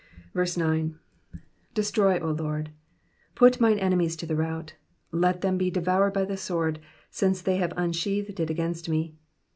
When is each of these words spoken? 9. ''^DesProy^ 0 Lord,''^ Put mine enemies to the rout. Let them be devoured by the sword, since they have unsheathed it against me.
9. 0.33 0.45
''^DesProy^ 1.75 2.17
0 2.21 2.33
Lord,''^ 2.33 2.73
Put 3.35 3.61
mine 3.61 3.77
enemies 3.77 4.15
to 4.15 4.25
the 4.25 4.35
rout. 4.35 4.73
Let 5.11 5.41
them 5.41 5.59
be 5.59 5.69
devoured 5.69 6.13
by 6.13 6.25
the 6.25 6.37
sword, 6.37 6.79
since 7.11 7.39
they 7.43 7.57
have 7.57 7.73
unsheathed 7.77 8.39
it 8.39 8.49
against 8.49 8.89
me. 8.89 9.13